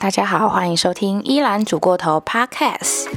[0.00, 3.08] 大家好，欢迎收听依兰煮过头 Podcast。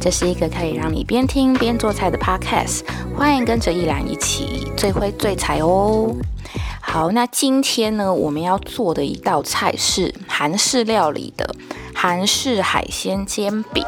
[0.00, 2.80] 这是一个可以让你边听边做菜的 Podcast，
[3.14, 6.16] 欢迎跟着依兰一起最会最菜哦。
[6.80, 11.54] 好，那今天呢，我们要做的一道菜是韩式料理的
[11.94, 13.84] 韩式海鲜煎饼。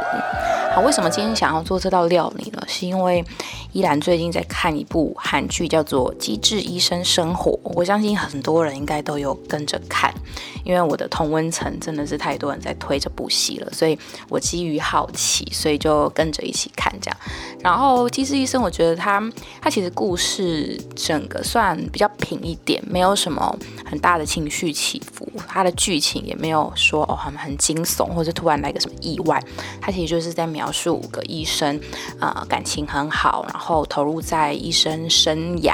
[0.75, 2.63] 好，为什么今天想要做这道料理呢？
[2.69, 3.25] 是因为
[3.73, 10.13] 依兰最近在看一部韩剧，叫做《机智医生生活》，我相信很多人应该都有跟着看，
[10.65, 13.99] 因为我的同温层真的是太多人在推这部戏了，所以
[14.29, 17.17] 我基于好奇，所以就跟着一起看这样。
[17.61, 19.23] 然后《机智医生》，我觉得他
[19.61, 29.41] 他其实故事整个算比较平一点，没有什么很大的情绪起伏，他的剧情也没有说哦很很惊悚，或者突然来个什么意外，
[29.81, 30.71] 他其实就是在描。
[30.73, 31.79] 述五个医生，
[32.19, 35.73] 呃，感情很好，然后后投入在医生生涯，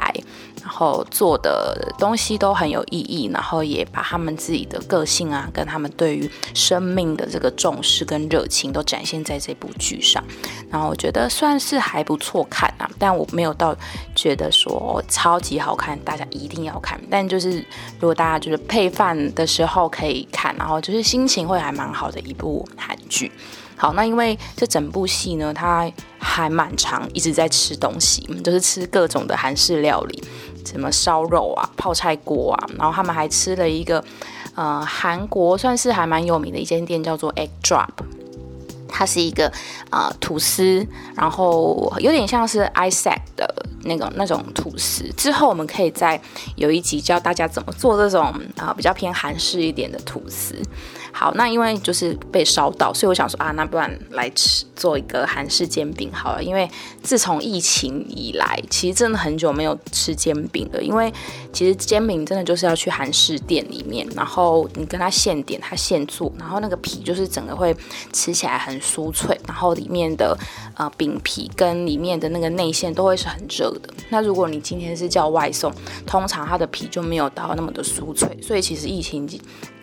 [0.62, 10.22] 然后做的东西都很有意义，然后也把他们自己的个性啊，跟他们对于生命的这个重视跟热情都展现在这部剧上。
[10.70, 13.74] 然后我觉得算是还不错看啊，但我没有到
[14.14, 17.00] 觉得说超级好看，大家一定要看。
[17.10, 17.58] 但就是
[17.98, 23.32] 如果大家就是配饭的时候可以看，然后就是心情会还蛮好的一部韩剧。
[23.78, 30.22] 好，那因为这整部戏呢，它还蛮长，一直在吃东西，就是吃各种的韩式料理，
[30.66, 34.04] 什么烧肉啊、泡菜锅啊，然后他们还吃了一个，
[34.56, 37.88] 呃，韩国算是还蛮有名的一间店，叫做 Egg Drop，
[38.88, 39.52] 它是一个
[39.90, 40.84] 啊吐司，
[41.14, 45.04] 然后有点像是 Isaac 的那种那种吐司。
[45.16, 46.20] 之后我们可以再
[46.56, 50.56] 有一集教大家怎么做这种啊比较偏韩式一点的吐司。
[51.12, 56.42] 好，那因为就是被烧到，所以我想说啊，那不然来吃做一个韩式煎饼好了。
[56.42, 56.68] 因为
[57.02, 60.82] 自从疫情以来，其实真的很久没有吃煎饼了。
[60.82, 61.12] 因为
[61.52, 67.76] 其实煎饼真的就是要去韩式店里面，然后你跟他现点，他现做，然后那个皮就是整个会
[68.12, 70.38] 吃起来很酥脆，然后里面的
[70.76, 73.92] 呃饼皮跟里面的那个内馅都会是很热的。
[74.10, 75.72] 那如果你今天是叫外送，
[76.06, 79.28] 通常它的皮就没有到那么的酥脆，所以其实疫情。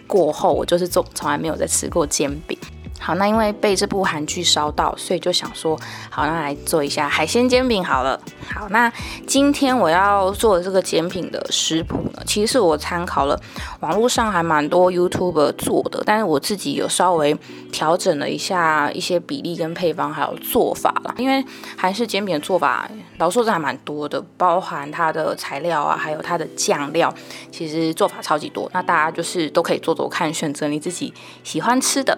[0.07, 2.57] 过后，我就是从从来没有再吃过煎饼。
[2.99, 5.79] 好，那因为被这部韩剧烧到，所以就想说，
[6.09, 8.19] 好，那来做一下海鲜煎饼好了。
[8.51, 8.91] 好，那
[9.27, 13.39] 今天我要做的这个煎饼的食谱呢，其实是我参考了
[13.81, 17.37] 网络上还蛮多 YouTube 做的，但是我自己有稍微
[17.71, 21.13] 调整了一下一些比例跟配方还有做法啦。
[21.17, 21.45] 因为
[21.77, 22.89] 韩式煎饼的做法，
[23.19, 27.13] 老说真还蛮多的，包含它的材料啊，还有它的酱料，
[27.51, 28.67] 其实做法超级多。
[28.73, 31.13] 那大家就是都可以做做看，选择你自己
[31.43, 32.17] 喜欢吃的。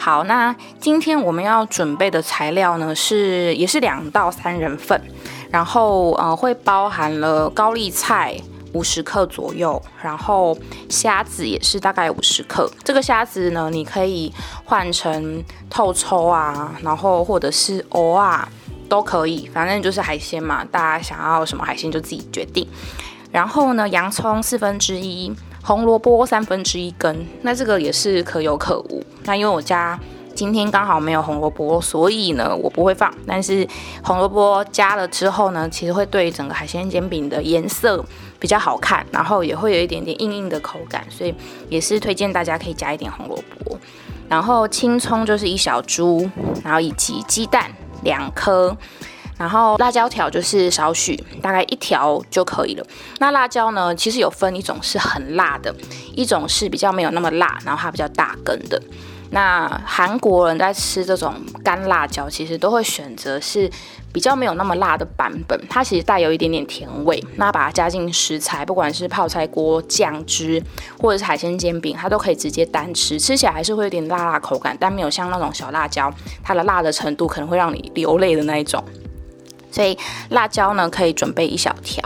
[0.00, 4.98] 好，那今天我们要准备的材料呢，是也是两到三人份，
[5.50, 8.34] 然后呃会包含了高丽菜
[8.72, 10.56] 五十克左右，然后
[10.88, 12.70] 虾子也是大概五十克。
[12.84, 14.32] 这个虾子呢，你可以
[14.64, 18.48] 换成透抽啊，然后或者是藕啊
[18.88, 22.66] 都可以，反正就是海鲜嘛，大家想要什么海鲜就自己决定。
[23.32, 25.34] 然后呢，洋葱四分之一。
[25.62, 29.02] 红萝卜三分之一根，那这个也是可有可无。
[29.24, 29.98] 那因为我家
[30.34, 33.12] 今天刚好没有红萝卜，所以呢我不会放。
[33.26, 33.66] 但是
[34.02, 38.04] 红萝卜加了之后呢，其实会对整个海鲜煎饼的颜色
[38.38, 41.34] 比较好看，然后也会有一点点硬硬的口感，所以
[41.68, 43.78] 也是推荐大家可以加一点红萝卜。
[44.28, 46.30] 然后青葱就是一小株，
[46.62, 47.70] 然后以及鸡蛋
[48.02, 48.76] 两颗。
[49.38, 52.84] 然后辣椒条就是少许，大概一条就可以了。
[53.20, 55.74] 那辣椒呢，其实有分一种是很辣的，
[56.14, 58.82] 一种是比较没有那么辣，然后它比较大根的。
[59.30, 63.70] 那韩国人在吃这种干辣椒，其实都会选择是
[64.10, 67.22] 比较没有那么辣的版本，它其实带有一点点甜味。
[67.36, 70.62] 那把它加进食材，不管是泡菜锅、酱汁，
[70.98, 76.10] 或者是海鲜煎饼，它都可以直接单吃，吃起来还是会有点辣辣口感，但没有像那种小辣椒，
[76.42, 78.82] 它的辣的程度可能会让你流泪的那一种。
[79.78, 79.96] 所以
[80.30, 82.02] 辣椒呢，可以准备一小条。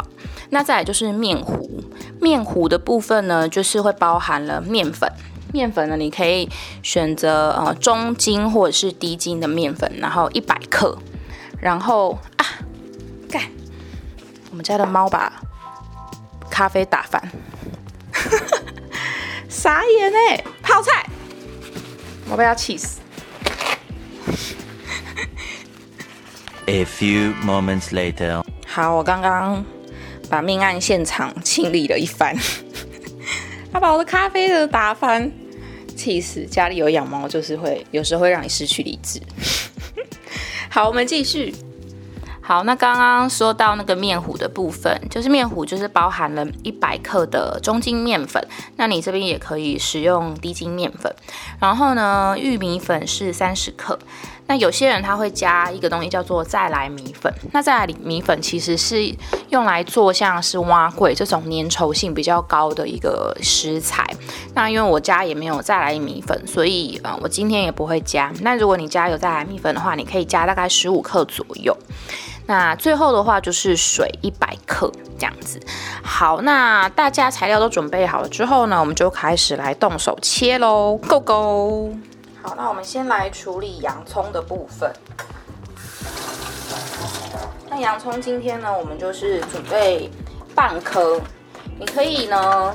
[0.51, 1.83] 那再来就是面糊，
[2.21, 5.11] 面糊的部分呢，就是会包含了面粉。
[5.55, 6.51] 面粉呢，你可以
[6.83, 10.99] 选择呃中筋或者是低筋的面粉，然后一百克。
[11.61, 12.45] 然后啊，
[13.31, 13.41] 干，
[14.51, 15.33] 我们家的猫把
[16.51, 17.33] 咖啡打翻，
[19.49, 20.45] 傻眼哎！
[20.63, 21.07] 泡菜，
[22.29, 22.99] 我被要气死。
[26.73, 29.63] A few moments later，好，我刚刚
[30.31, 32.35] 把命案现场清理了一番，
[33.71, 35.31] 他把我的咖啡都打翻，
[35.95, 36.47] 气死！
[36.47, 39.21] 家里有养猫，就是会有时候会让你失去理智。
[40.73, 41.55] 好，我们继续。
[42.41, 48.43] 好，那刚刚说到那个面糊的部分，就是面糊就是包含了一百克的中筋面粉，
[48.77, 51.15] 那你这边也可以使用低筋面粉。
[51.61, 53.99] 然后呢，玉米粉是三十克。
[54.53, 59.03] 那有些人他会加一个东西叫做再来米粉，那再来米粉其实是
[59.49, 64.07] 用来做像是蛙桂这种粘稠性比较高的一个食材。
[64.53, 68.31] 那因为我家也没有再来米粉，所以呃我今天也不会加。
[68.43, 71.75] 那如果你家有再来米粉的话，你可以加大概十五克左右。
[72.45, 75.59] 那最后的话就是水一百克这样子。
[76.03, 81.97] 好，那大家材料都准备好了之后呢，我们就开始来动手切喽，Go Go！
[82.43, 84.93] 好，那我们先来处理洋葱的部分。
[87.71, 90.11] 那洋葱今天呢，我们就是准备
[90.53, 91.21] 半颗，
[91.79, 92.73] 你可以呢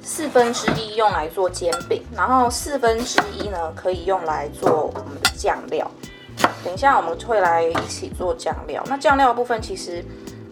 [0.00, 5.86] 四分之一用来做煎饼，然后四分之一呢可以用来做我们的酱料。
[6.64, 8.82] 等一下我们会来一起做酱料。
[8.86, 10.02] 那酱料部分其实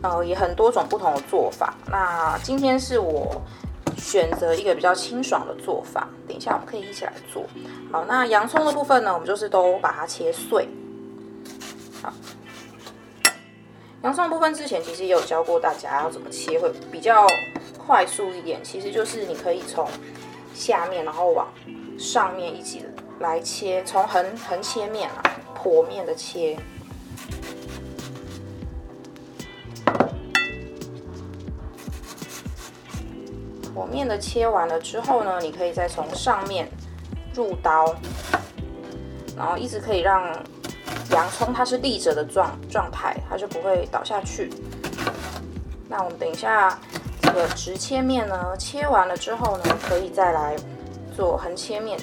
[0.02, 1.72] 呃也很多种不同的做法。
[1.86, 3.40] 那今天是我。
[4.02, 7.44] 选择一个比较清爽的做法，等一下我们可以一起来做。
[7.90, 10.68] 好，那洋葱的部分呢，我们就是都把它切碎。
[12.02, 12.12] 好，
[14.02, 17.26] 洋葱部分之前其实也有教过大家要怎么切会比较
[17.78, 19.88] 快速一点，其实就是你可以从
[20.52, 21.48] 下面然后往
[21.96, 22.84] 上面一起
[23.20, 25.22] 来切，从横横切面啊，
[25.56, 26.58] 剖面的切。
[33.86, 36.68] 面的切完了之后呢，你可以再从上面
[37.34, 37.94] 入刀，
[39.36, 40.22] 然后一直可以让
[41.10, 44.50] 洋葱它是立着的状状态，它就不会倒下去。
[45.88, 46.78] 那我们等一下
[47.20, 50.56] 这个直切面呢，切完了之后呢，可以再来
[51.14, 51.98] 做横切面。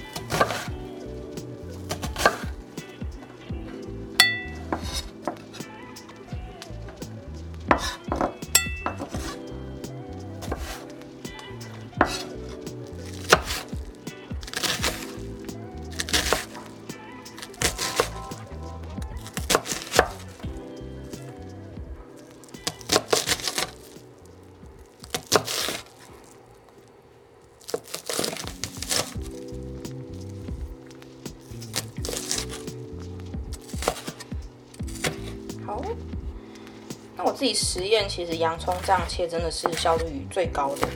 [37.54, 40.88] 实验，其实洋葱这样切真的是效率最高的，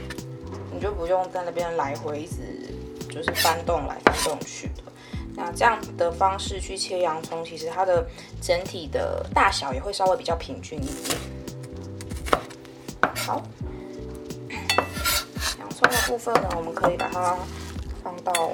[0.74, 2.74] 你就不用在那边来回一直
[3.10, 4.84] 就是翻动来翻动去的。
[5.36, 8.06] 那这样子的方式去切洋葱，其实它的
[8.42, 11.18] 整体的大小也会稍微比较平均一点。
[13.16, 13.42] 好，
[15.60, 17.36] 洋葱的部分呢，我们可以把它
[18.04, 18.52] 放到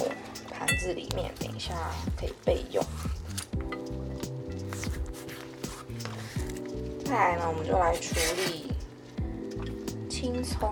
[0.50, 1.74] 盘子里面，等一下
[2.18, 2.84] 可以备用。
[7.10, 8.72] 接下来呢，我们就来处理
[10.08, 10.72] 青葱，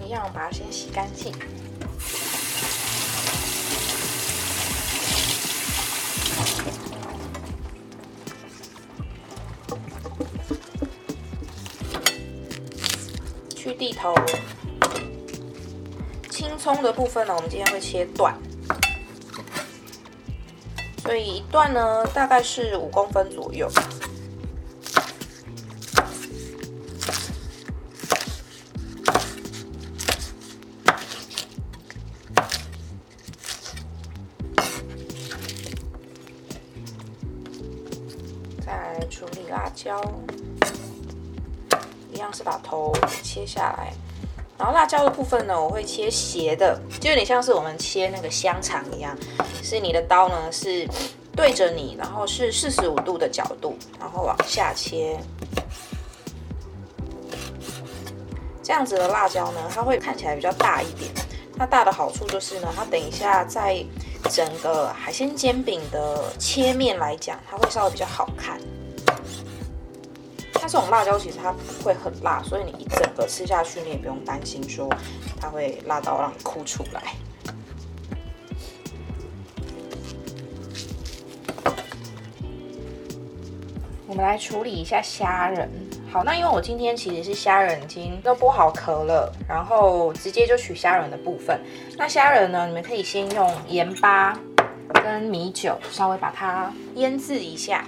[0.00, 1.34] 一样把它先洗干净，
[13.56, 14.14] 去蒂头。
[16.30, 18.32] 青葱的部分呢，我们今天会切断。
[21.08, 23.66] 所以一段呢，大概是五公分左右。
[38.60, 39.98] 再处理辣椒，
[42.12, 43.94] 一样是把头切下来。
[44.58, 49.16] 然后辣椒的部分呢，我会切斜的，就有点像是我们切那个香肠一样。
[49.68, 50.88] 是你的刀呢，是
[51.36, 55.20] 对着你，然后是四十五度的角度，然后往下切。
[58.62, 61.10] 这样子的辣椒呢，它会看起来比较大一点。
[61.58, 63.84] 它大的好处就是呢，它等一下在
[64.30, 68.58] 整个海鲜煎饼的切面来讲，它会稍微比较好看。
[70.54, 74.88] 它这种辣椒其实它不会很辣，所以你一整个吃下去，你也不用担心说
[75.38, 77.12] 它会辣到让你哭出来。
[84.18, 85.70] 们来处理一下虾仁。
[86.10, 91.60] 好，那因为我今天其实是虾仁已经都剥好壳了，然后直接就取虾仁的部分。
[91.96, 94.36] 那虾仁呢，你们可以先用盐巴
[94.92, 97.84] 跟米酒稍微把它腌制一下。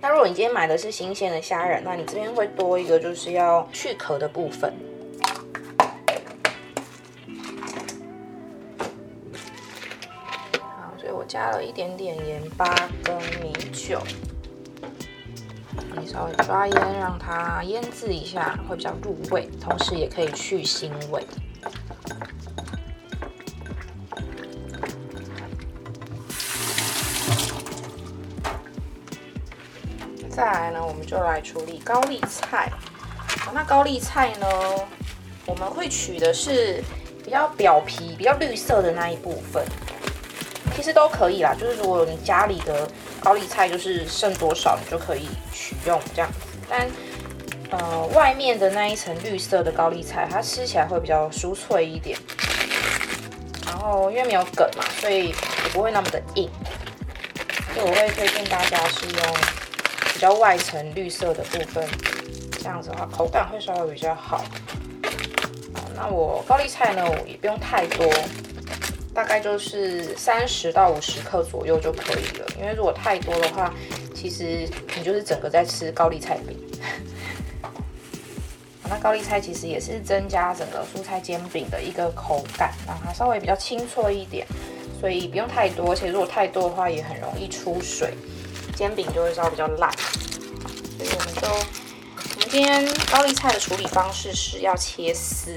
[0.00, 4.74] 那如果你今天买的是新鲜的虾仁，那你这边会多一个就是要去壳的部分。
[11.32, 14.02] 加了一点点盐巴跟米酒，
[15.98, 21.26] 你稍微抓腌，让它腌制一下，会比较入味，同时也可以去腥味。
[30.28, 32.70] 再来呢，我们就来处理高丽菜。
[33.54, 34.46] 那高丽菜呢，
[35.46, 36.84] 我们会取的是
[37.24, 39.64] 比较表皮、比较绿色的那一部分。
[40.74, 42.88] 其实都可以啦，就是如果你家里的
[43.20, 46.38] 高丽菜就是剩多少，你就可以取用这样子。
[46.68, 46.88] 但
[47.70, 52.18] 呃，外面的那一层绿色的高丽菜，它吃起来会比较酥脆一点。
[53.64, 55.34] 然后因为没有梗嘛，所以也
[55.72, 56.50] 不会那么的硬。
[57.74, 59.34] 所以我会推荐大家是用
[60.12, 61.88] 比较外层绿色的部分，
[62.58, 64.44] 这样子的话口感会稍微比较好。
[65.74, 68.06] 好，那我高丽菜呢，我也不用太多。
[69.14, 73.72] 大概就是三十到五十克左右就可以了，因为如果太多的话，
[74.14, 74.66] 其实
[74.96, 76.56] 你就是整个在吃高丽菜饼。
[78.88, 84.46] 那高丽菜其实也是增加整个蔬菜煎饼的一个口感，让它稍微比较清脆一点，
[85.00, 85.92] 所以不用太多。
[85.92, 88.14] 而且如果太多的话，也很容易出水，
[88.74, 89.90] 煎饼就会稍微比较烂。
[90.98, 95.50] 所以我们就，我们今天高丽菜的处理方式是要切丝。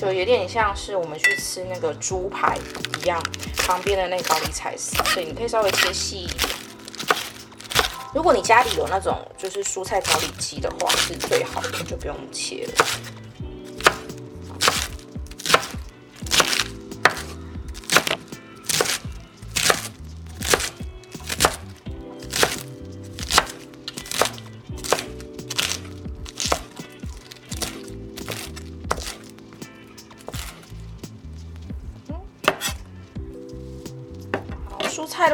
[0.00, 2.56] 就有点像是我们去吃那个猪排
[2.96, 3.22] 一样，
[3.58, 6.38] 旁边的那高丽菜丝，所以你可以稍微切细一点。
[8.14, 12.86] 如果你家里有那种就是蔬菜调理机的话，是最好的，就不用切了。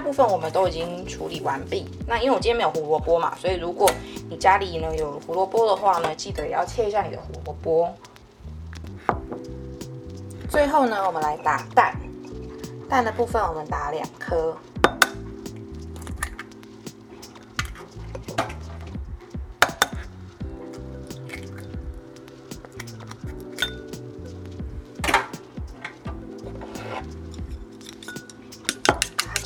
[0.06, 1.84] 部分我们都已经处理完毕。
[2.06, 3.90] 那因为我今天没有胡萝卜嘛，所以如果
[4.30, 7.92] 你家里呢有胡萝卜的话呢，记得也要切一下你的胡萝卜。
[10.48, 11.92] 最后呢，我们来打蛋。
[12.88, 14.56] 蛋的部分我们打两颗。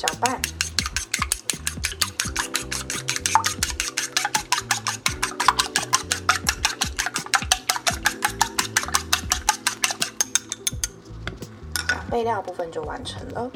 [0.01, 0.41] 搅拌，
[12.09, 13.51] 备料部分就完成了。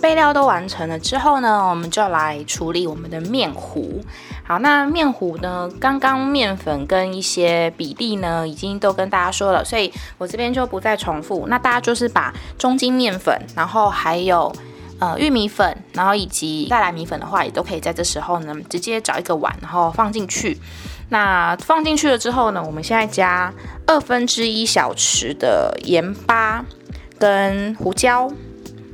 [0.00, 4.00] 备料都完成了之后呢，我们就来处理我们的面糊。
[4.48, 11.44] 好，那面糊呢，刚刚面粉跟一些比例呢，已经都跟大家说了，所以我这边就不再重复。
[11.48, 14.50] 那大家就是把中筋面粉，然后还有
[15.00, 20.58] 呃玉米粉，然后以及再来米粉的话，也都可以在这时候呢，直接找一个碗，然后放进去。
[21.10, 23.52] 那放进去了之后呢，我们现在加
[23.86, 26.64] 二分之一小匙的盐巴
[27.18, 28.32] 跟胡椒。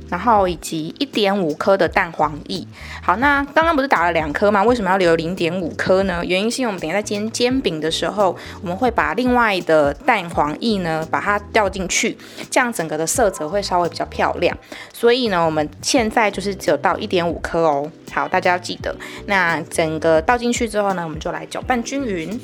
[0.09, 2.65] 然后以及一点五颗的蛋黄液。
[3.01, 4.63] 好，那刚刚不是打了两颗吗？
[4.63, 6.23] 为什么要留零点五颗呢？
[6.25, 12.17] 原因是因为我们等下在煎煎饼的时候，我们会把另外的蛋黄液呢，把它掉进去，
[12.49, 14.57] 这样整个的色泽会稍微比较漂亮。
[14.93, 17.91] 所以呢，我们现在就是只有倒一点五颗哦。
[18.11, 18.95] 好，大家要记得。
[19.27, 22.39] 那整个倒进去之后呢，我们就来搅拌均匀。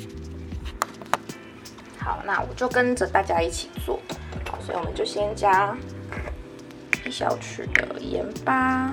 [1.98, 3.98] 好，那我就跟着大家一起做。
[4.50, 5.76] 好，所以我们就先加。
[7.04, 8.92] 一小匙的盐巴，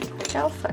[0.00, 0.72] 胡椒粉，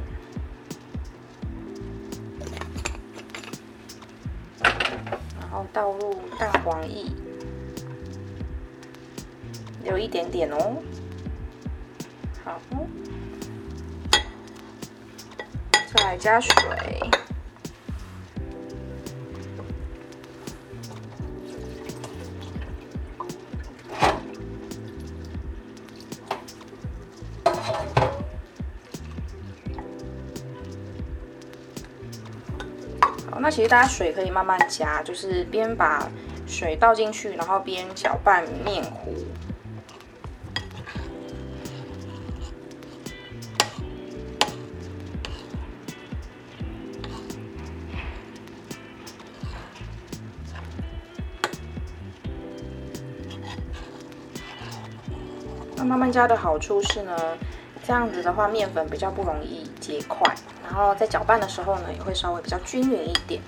[4.61, 7.05] 然后倒入蛋黄液，
[9.83, 10.83] 有一点点哦，
[12.43, 12.59] 好。
[15.95, 16.53] 再加水，
[33.29, 36.07] 好，那其实大家水可以慢慢加，就是边把
[36.45, 39.15] 水倒进去，然后边搅拌面糊。
[55.97, 57.17] 他们家的好处是呢，
[57.83, 60.31] 这样子的话面粉比较不容易结块，
[60.63, 63.41] 然后在搅拌的时候呢也会稍微比较均匀一点。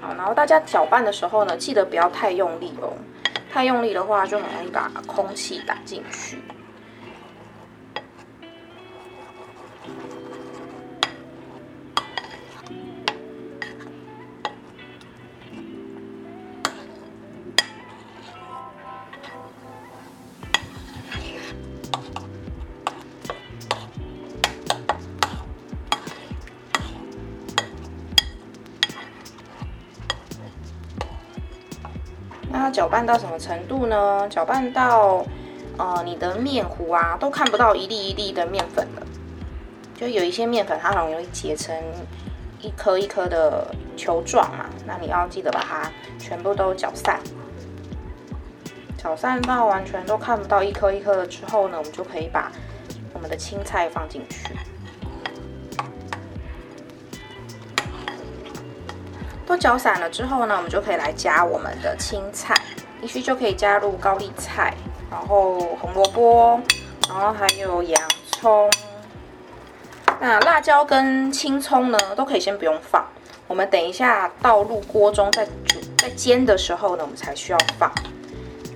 [0.00, 2.94] 好，然后大家搅拌的时候呢，记得不要太用力哦，
[3.48, 6.42] 太用力的话就很容易把空气打进去。
[32.98, 34.26] 拌到什么程度呢？
[34.28, 35.24] 搅拌到，
[35.76, 39.06] 呃，你的面糊啊都看不到一粒一粒的面粉了。
[39.94, 41.72] 就有一些面粉它很容易结成
[42.58, 45.88] 一颗一颗的球状嘛，那你要记得把它
[46.18, 47.20] 全部都搅散。
[48.96, 52.50] 搅散到完全都看不到一颗一颗的之后呢，我们就可以把
[53.14, 54.56] 我们的青菜放进去。
[59.46, 62.54] 都搅散了之后呢，我们就可以来加我们的青菜，
[63.00, 64.74] 必须就可以加入高丽菜，
[65.10, 66.60] 然后红萝卜，
[67.08, 68.02] 然后还有洋
[68.32, 68.70] 葱。
[70.20, 73.04] 那辣椒跟青葱呢，都可以先不用放，
[73.46, 77.92] 我们等一下倒入锅中再煮在煎的时候呢，我们才需要放。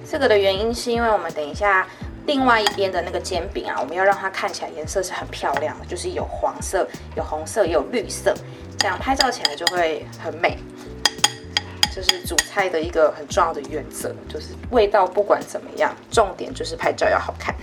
[0.09, 1.87] 这个的原因是因为我们等一下
[2.27, 6.87] 另外一边的那个煎饼啊，我们要让它看起来颜色是很漂亮的，就是有黄色、
[7.17, 8.35] 有红色、也有绿色。
[8.79, 10.59] 这样拍照起来就会很美，
[11.95, 17.55] 这是煮菜的一个很重要的原则，就是味道不管怎么样，重点就是拍照要好看，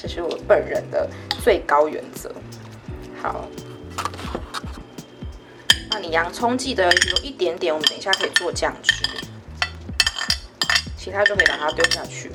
[0.00, 1.10] 这是我本人的
[1.42, 2.32] 最高原则。
[3.20, 3.48] 好，
[5.90, 9.04] 那你洋葱记得有一点点，我们等一下可以做酱汁，
[10.96, 12.30] 其他就可以把它丢下去。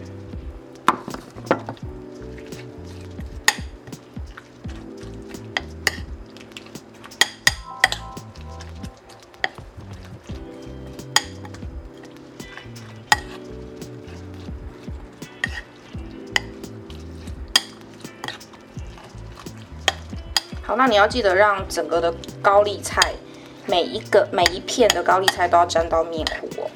[20.78, 23.12] 那你要记得让整个的高丽菜，
[23.66, 26.70] 每一个每一片的高丽菜都要沾到面糊哦。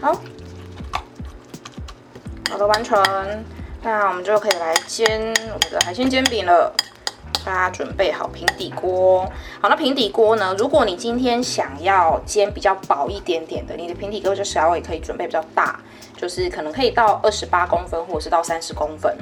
[0.00, 0.20] 好，
[2.50, 3.00] 好的，完成。
[3.82, 6.74] 那我们就可以来煎我们的海鲜煎饼了。
[7.50, 9.28] 大家准备好平底锅。
[9.60, 10.54] 好，那平底锅呢？
[10.56, 15.80] 如果你今天想要煎比较薄一点点的，你的平底锅就稍微可以准备比较大，
[16.16, 19.12] 就是可能可以到二十八公分，或者是到三十公分。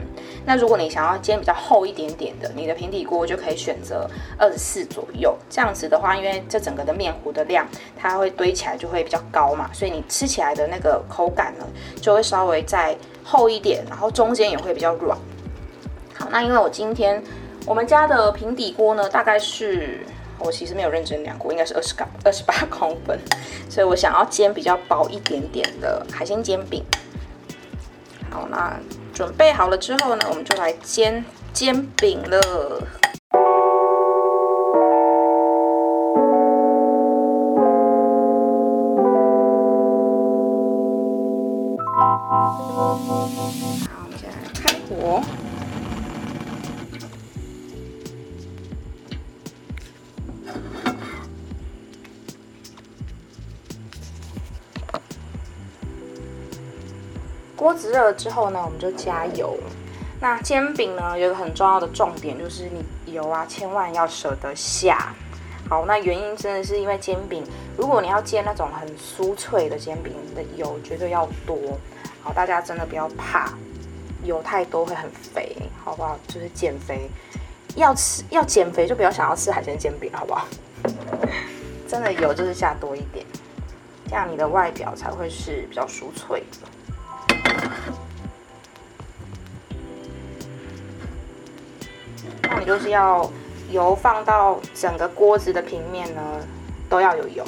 [0.44, 5.34] 那如果你想要煎比较厚一点点的，你的平底锅就可以选择二十四左右。
[5.48, 11.64] 这样子的话，因为这整个的面糊的量，它会堆起来就会比较高嘛，所以你吃起来的那个口感呢，
[11.98, 15.16] 就会稍微再厚一点，然后中间也会比较软。
[16.12, 17.24] 好，那因为我今天。
[17.68, 20.00] 我们家的平底锅呢，大概是
[20.38, 23.20] 我其实没有认真量过，应该是二十杠二十八公分，
[23.68, 26.82] 所以我想要煎比较薄一点点的海鲜煎饼。
[28.30, 28.80] 好，那
[29.12, 32.40] 准备好了之后呢，我们就来煎煎饼了。
[57.98, 59.58] 热了之后呢，我们就加油。
[60.20, 65.12] 那煎饼呢，有个很重要的重点，就是你油啊，千万要舍得下。
[65.68, 67.44] 好，那原因真的是因为煎饼，
[67.76, 71.56] 如果你要煎那种很酥脆的煎饼，你的油绝对要多。
[72.22, 73.52] 好，大家真的不要怕
[74.22, 76.16] 油太多会很肥，好不好？
[76.28, 77.10] 就是减肥，
[77.74, 80.46] 要吃要减肥就不要想要吃海鲜煎饼，好不好？
[81.88, 83.26] 真的油就是下多一点，
[84.08, 86.68] 这样你的外表才会是比较酥脆的。
[92.50, 93.30] 那你就是要
[93.70, 96.20] 油放到整个锅子的平面呢，
[96.88, 97.44] 都要有油，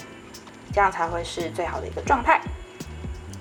[0.72, 2.40] 这样才会是最好的一个状态。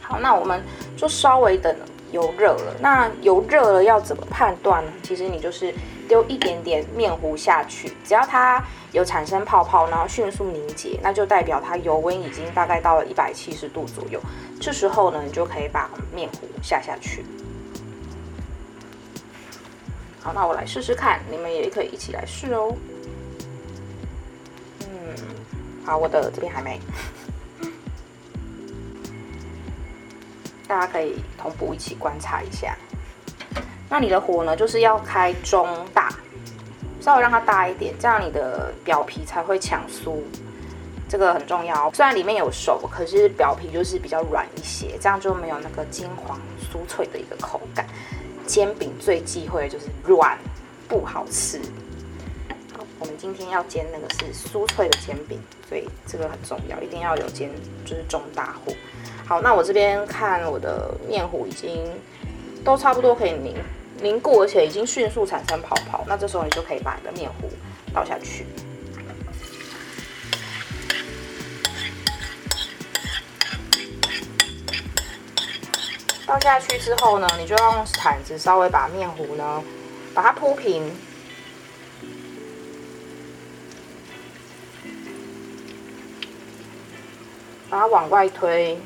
[0.02, 0.64] 好，那我们
[0.98, 1.76] 就稍微等
[2.12, 2.76] 油热了。
[2.80, 4.92] 那油热了要怎么判断呢？
[5.04, 5.74] 其实你就是
[6.08, 14.20] 丢一点点面糊下去，只要它有产生泡泡，然后迅速凝结，那就代表它油温已经大概到了一百七十度左右。
[14.60, 17.24] 这时候呢，你就可以把面糊下下去。
[20.34, 22.76] 那我来试试看，你们也可以一起来试哦。
[24.82, 25.16] 嗯
[25.86, 26.80] 好，我的这边还没。
[30.68, 32.78] 大家可以同步一起观察一下。
[33.90, 36.14] 那你的火呢，就是要开中大，
[37.02, 40.22] 稍微让它大一点，这样你的表皮才会抢酥。
[41.10, 47.88] 这个很重要，虽然里面有熟，可是表皮就是比较软一些，这样就没有那个金黄酥脆的一个口感。
[48.50, 50.36] 煎饼最忌讳的就是软，
[50.88, 51.62] 不好吃。
[52.98, 57.52] 我们今天要煎那个是酥脆的煎饼，所以这个很重要，一定要有煎，
[57.86, 58.74] 就是中大火。
[59.24, 61.86] 好，那我这边看我的面糊已经
[62.66, 63.54] 都差不多可以凝
[64.02, 66.04] 凝固，而且已经迅速产生泡泡。
[66.08, 67.48] 那这时候你就可以把你的面糊
[67.94, 68.48] 倒下去。
[76.30, 79.64] 倒下去之后呢，你就用铲子稍微把面糊呢
[80.14, 80.96] 把它铺平，
[87.68, 88.80] 把它往外推。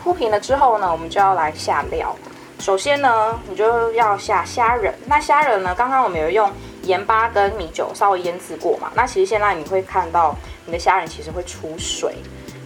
[0.00, 2.16] 铺平了之后呢，我们就要来下料。
[2.62, 4.94] 首先呢，你就要下虾仁。
[5.06, 6.48] 那虾仁呢，刚刚我们有用
[6.84, 8.88] 盐巴跟米酒稍微腌制过嘛。
[8.94, 10.32] 那其实现在你会看到
[10.64, 12.14] 你的虾仁其实会出水，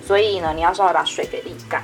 [0.07, 1.83] 所以呢，你要稍微把水给沥干。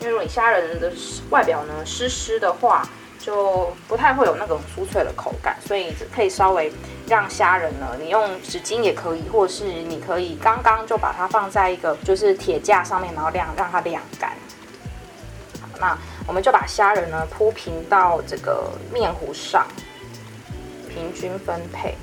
[0.00, 0.90] 因为如果你虾仁的
[1.28, 6.72] 外表呢湿湿的话，就不太会有那种酥脆的口感，所以可以稍微
[7.06, 14.32] 让虾仁呢，你用纸巾也可以，或者是你可以刚刚就把它放在一个就是铁架上面，然后晾让它晾干。
[15.82, 19.66] 那我们就把虾仁呢铺平到这个面糊上，
[20.88, 21.96] 平均分配。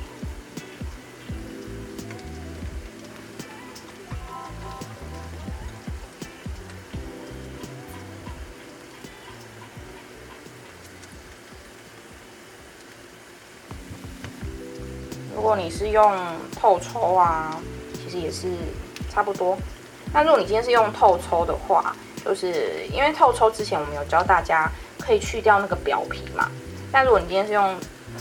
[15.34, 16.13] 如果你是用
[16.54, 17.58] 透抽啊，
[17.94, 18.50] 其实也是
[19.10, 19.58] 差不多。
[20.12, 26.49] 那如果你今天是用透抽的话，就是因为透抽之前我们有教大家可以去掉那个表皮嘛。
[26.91, 27.75] 但如果你今天是用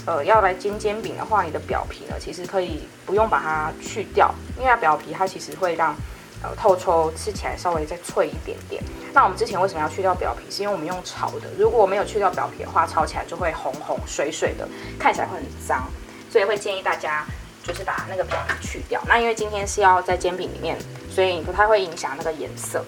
[0.05, 5.95] 呃要来煎煎饼的话，你的表皮呢其实可以不用把它去掉，因为表皮它其实会让
[6.41, 8.81] 呃透抽吃起来稍微再脆一点点。
[9.13, 10.49] 那我们之前为什么要去掉表皮？
[10.49, 14.67] 是因为我们用炒的，如果没有去掉表皮的话，炒起来就会红红水水的，
[14.99, 15.87] 看起来会很脏。
[16.31, 17.25] 所以会建议大家
[17.63, 19.01] 就是把那个表皮去掉。
[19.07, 20.77] 那因为今天是要在煎饼里面，
[21.09, 22.85] 所以不太会影响那个颜色。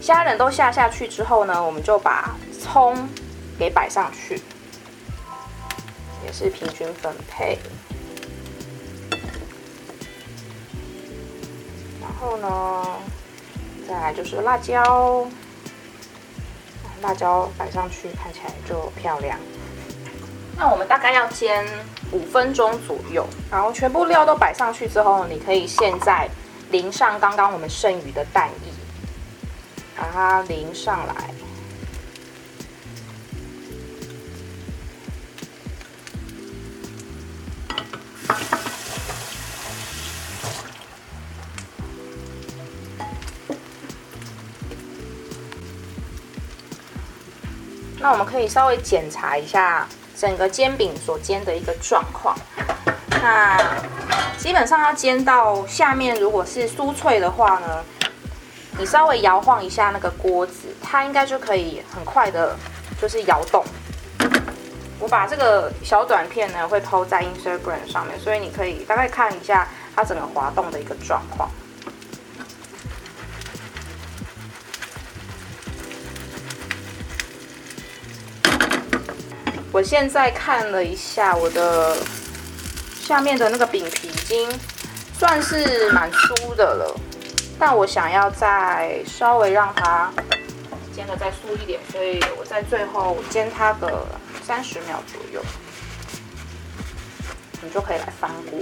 [0.00, 2.96] 虾仁都下下去之后呢，我们就把葱
[3.58, 4.40] 给摆上去，
[6.24, 7.58] 也是平均分配。
[12.00, 12.86] 然后呢，
[13.86, 15.26] 再来就是辣椒，
[17.02, 19.38] 辣椒摆上去看起来就漂亮。
[20.58, 21.64] 那我们大概要煎
[22.10, 26.28] 五分钟左右，然后全部料都摆上去之后，你可以现在
[26.70, 28.69] 淋上刚刚我们剩余的蛋液，
[30.00, 31.14] 把它淋上来。
[48.00, 49.86] 那我们可以稍微检查一下。
[50.16, 52.36] 整个煎饼所煎的一个状况，
[53.22, 53.56] 那
[54.36, 57.82] 基本上要煎到下面，如果是酥脆的话呢，
[58.80, 62.56] 你稍微摇晃一下那个锅子，它应该就可以很快的，
[62.98, 63.62] 就是摇动。
[64.98, 71.50] 我把这个小短片呢会抛在 Instagram 上面，所以你可以大概看一下它整个滑动的一个状况。
[79.70, 81.98] 我现在看了一下我的
[83.02, 84.48] 下面的那个饼皮，已经
[85.18, 87.00] 算是蛮酥的了，
[87.62, 90.10] 但我想要再稍微让它
[90.94, 94.06] 煎的再酥一点，所以我在最后煎它个
[94.42, 95.42] 三十秒左右，
[97.62, 98.58] 你就可以来翻锅。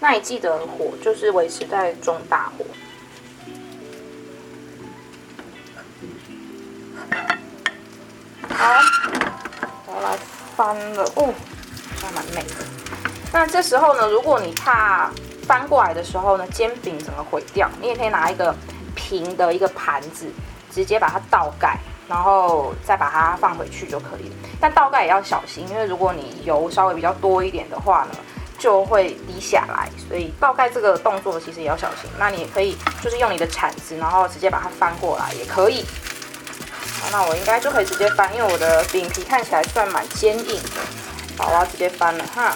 [0.00, 2.64] 那你记得火就是维持在中大火。
[8.56, 8.80] 好，
[9.86, 10.16] 我来
[10.56, 11.32] 翻了哦，
[12.00, 12.64] 还蛮美的。
[13.30, 15.10] 那这时候呢，如果你怕
[15.46, 18.54] 翻过来的时候呢，煎饼整个毁掉，你也可以拿一个
[18.94, 20.26] 平的一个盘子，
[20.70, 24.36] 直接把它倒盖，然后再把它放回去就可以了。
[24.58, 28.18] 但倒盖也要小心，因为如果你油稍微比较多一点的话呢，
[28.58, 29.90] 就会滴下来。
[30.08, 32.08] 所以倒盖这个动作其实也要小心。
[32.18, 35.84] 那你也可以就是用你的铲子，然后直接把它翻过来也可以。
[37.16, 40.82] 好，那我应该就可以直接翻，因为我的饼皮看起来算蛮坚硬的。
[41.38, 42.54] 好，我要直接翻了哈。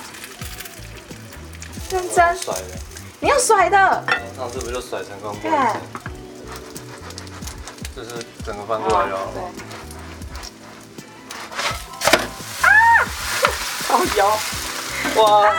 [1.91, 2.79] 认真，甩的，
[3.21, 4.05] 你要甩的。
[4.37, 5.79] 上次不就甩成功过一次？
[7.97, 8.11] 就是
[8.45, 9.19] 整个翻过来对了。。
[13.89, 14.39] 哦油，
[15.23, 15.55] 哇，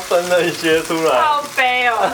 [0.06, 2.12] 分了一些出来，好悲哦。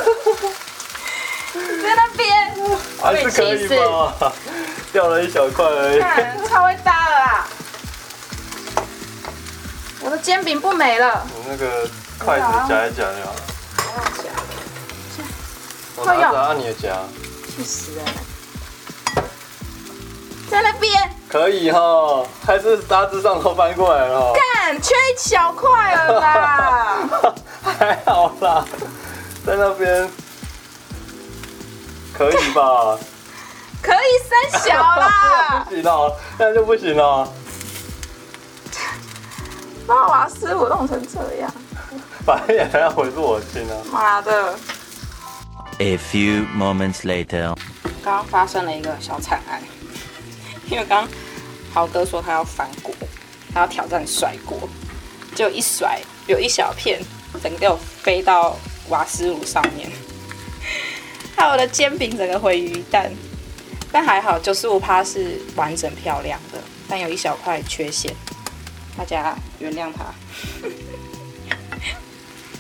[1.53, 2.55] 在那边，
[3.03, 4.33] 还是可以吧？
[4.93, 6.01] 掉了一小块而已。
[6.01, 7.47] 看超会搭了啦。
[10.01, 13.43] 我的煎饼不美了，你那个筷子夹一夹就好了。
[13.87, 14.31] 我要夹，
[15.97, 16.97] 我拿着按你的夹，
[17.57, 18.11] 去死人了。
[20.51, 24.33] 在那边，可以哈，还是大致上都翻过来了哦。
[24.35, 27.09] 看缺一小块了啦。
[27.63, 28.65] 还好啦，
[29.47, 30.11] 在那边
[32.13, 32.99] 可以吧？
[33.83, 35.75] 可以三小啦不。
[35.75, 37.29] 行哦，那就不行了。
[39.85, 41.53] 把瓦斯炉弄成这样，
[42.25, 43.77] 反正也还要回复我亲啊。
[43.91, 44.55] 妈的
[45.79, 47.55] ！A few moments later.
[48.05, 49.61] 刚刚发生了一个小惨案，
[50.71, 51.09] 因为刚刚
[51.75, 52.95] 豪哥说他要翻锅，
[53.53, 54.69] 他要挑战甩锅，
[55.35, 57.03] 就一甩有一小片
[57.43, 58.57] 整个飞到
[58.89, 59.91] 瓦斯炉上面，
[61.37, 63.11] 害我的煎饼整个毁于一旦。
[63.93, 68.15] 但还好，九十五趴是完整漂亮的，但有一小块缺陷，
[68.97, 70.07] 大家原谅他。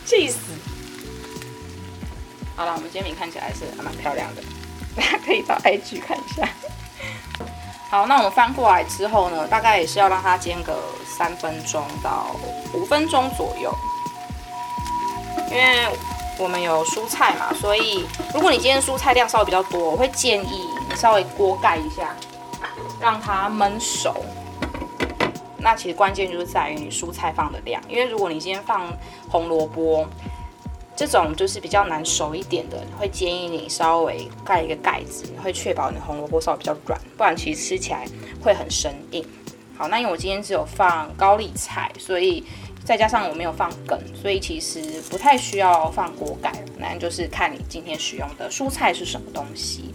[0.04, 0.38] 气死！
[2.54, 4.42] 好了，我们煎饼看起来是还蛮漂亮的。
[4.94, 6.46] 大家可以到 IG 看一下。
[7.88, 12.36] 好，那我们翻过来之后呢，大概也是要让它煎个三分钟到
[12.74, 13.74] 五分钟左右，
[15.50, 15.88] 因为
[16.38, 22.14] 我们有蔬菜嘛，所以如果你今天蔬菜量稍微比较多，我会建议稍微锅盖一下，
[23.00, 24.14] 让它焖熟。
[25.58, 28.92] 那其实关键就是在于你蔬菜放的量，因为如果你今天放
[29.28, 30.06] 红萝卜，
[30.96, 38.06] 这种就是比较难熟一点的，会建议你稍微盖一个盖子，会确保你的红萝卜稍微比较软，不然其实吃起来
[38.42, 39.24] 会很生硬。
[39.76, 42.44] 好，那因为我今天只有放高丽菜，所以
[42.84, 49.94] 再加上我没有放梗，所以其实不太需要放锅盖，那就是看你今天使用的蔬菜是什么东西。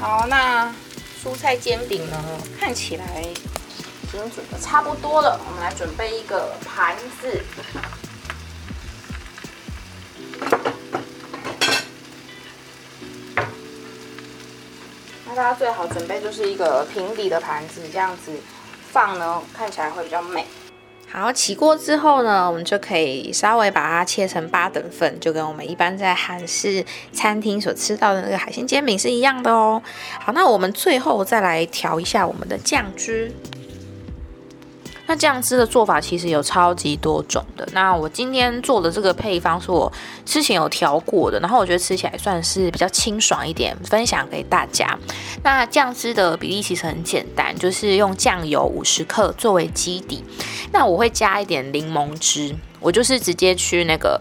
[0.00, 0.72] 好，那
[1.20, 2.16] 蔬菜煎饼呢，
[2.58, 7.42] 看起来已经准备差不多了，我们来准备一个盘子。
[15.26, 18.30] 那大家最好准备就是一个平底的盘子，这样子
[18.92, 20.46] 放呢，看起来会比较美。
[21.10, 29.82] 好，起锅之后呢，我们就可以稍微把它切成八等份，就跟我们一般在韩式餐厅所吃到的那个海鲜煎饼是一样的哦。
[30.20, 33.32] 好，那我们最后再来调一下我们的酱汁。
[35.08, 37.66] 那酱汁的做法其实有超级多种的。
[37.72, 39.92] 那我今天做的这个配方是我
[40.24, 44.96] 之前有调过的，然后我觉得吃起来算是比较清爽一点，分享给大家。
[45.42, 50.22] 那酱汁的比例其实很简单，就是用酱油五十克作为基底，
[50.72, 54.20] 那我会加一点柠檬汁，我就是直接去那个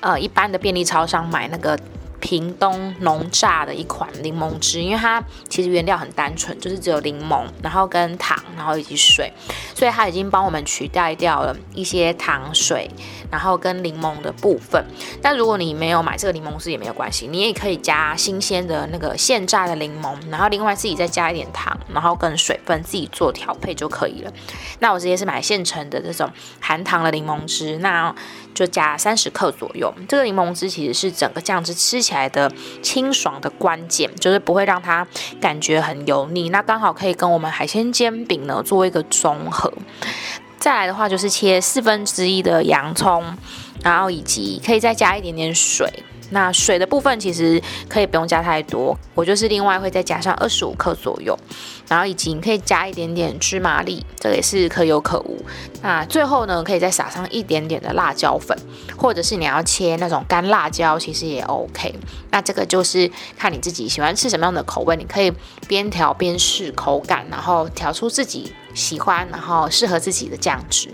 [0.00, 1.76] 呃一般的便利超商买那个。
[2.20, 9.32] 屏东农榨的一款柠檬汁，因为它其实原料很单纯，就是只有柠檬，然后跟糖，然后以及水，
[9.74, 12.90] 所以它已经帮我们取代掉了一些糖水，
[13.30, 14.84] 然后跟柠檬的部分。
[15.20, 24.32] 但如果你没有买这个柠檬汁也没有关系，你也可以加新鲜的那个现榨的柠檬，然后另外自己再加一点糖，然后跟水分自己做调配就可以了。
[24.80, 28.14] 那我直接是买现成的这种含糖的柠檬汁，那
[28.56, 29.92] 就加三十克左右。
[30.08, 35.06] 这个柠檬汁其实是整个酱汁吃起来的清爽的关键，就是不会让它
[35.38, 36.48] 感觉很油腻。
[36.48, 39.70] 那刚好可以跟我们海鲜煎饼呢做一个综合。
[40.58, 43.36] 再来的话就是切四分之一的洋葱，
[43.84, 46.02] 然后以及可以再加一点点水。
[46.30, 51.38] 那水的部分其实可以不用加太多，我就是另外会再加上二十五克左右，
[51.88, 55.44] 然后以及你可以加一点点芝麻粒，这个也是可有可无。
[55.82, 58.56] 那最后呢，可以再撒上一点点的辣椒粉，
[58.96, 61.94] 或者是你要切那种干辣椒，其实也 OK。
[62.30, 65.32] 那这个就是看你自己喜欢吃什么样的口味，你可以
[65.68, 70.90] 边调边试口感，然后调出自己喜欢，然后适合自己的酱汁。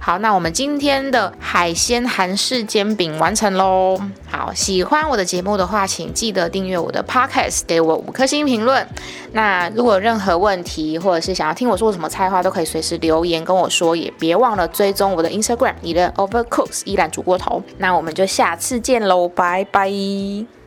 [0.00, 4.00] 好，那我们今天的海鲜韩式煎饼完成喽。
[4.30, 8.86] 好，好，喜欢我的节目的话，请记得订阅我的 podcast，给我五颗星评论。
[9.32, 17.62] 那如果有任何问题，或者是想要听我说什么菜话，都可以随时留言跟我说，也别忘了追踪我的 Instagram，你的 Overcooks 依然煮过头。
[17.78, 20.59] 那我们就下次见喽，拜拜。